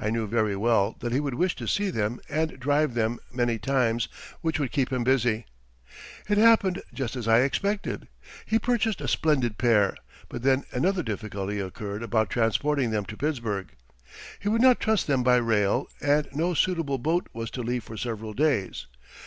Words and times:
I 0.00 0.08
knew 0.08 0.26
very 0.26 0.56
well 0.56 0.96
that 1.00 1.12
he 1.12 1.20
would 1.20 1.34
wish 1.34 1.54
to 1.56 1.68
see 1.68 1.90
them 1.90 2.22
and 2.30 2.58
drive 2.58 2.94
them 2.94 3.18
many 3.30 3.58
times 3.58 4.08
which 4.40 4.58
would 4.58 4.72
keep 4.72 4.90
him 4.90 5.04
busy. 5.04 5.44
It 6.26 6.38
happened 6.38 6.80
just 6.94 7.16
as 7.16 7.28
I 7.28 7.40
expected. 7.40 8.08
He 8.46 8.58
purchased 8.58 9.02
a 9.02 9.06
splendid 9.06 9.58
pair, 9.58 9.94
but 10.30 10.40
then 10.42 10.64
another 10.72 11.02
difficulty 11.02 11.60
occurred 11.60 12.02
about 12.02 12.30
transporting 12.30 12.92
them 12.92 13.04
to 13.04 13.16
Pittsburgh. 13.18 13.74
He 14.40 14.48
would 14.48 14.62
not 14.62 14.80
trust 14.80 15.06
them 15.06 15.22
by 15.22 15.36
rail 15.36 15.86
and 16.00 16.26
no 16.32 16.54
suitable 16.54 16.96
boat 16.96 17.28
was 17.34 17.50
to 17.50 17.62
leave 17.62 17.84
for 17.84 17.98
several 17.98 18.32
days. 18.32 18.86